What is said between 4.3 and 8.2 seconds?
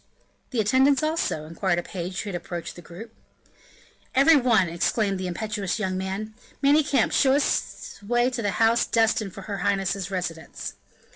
one," exclaimed the impetuous young man. "Manicamp, show us the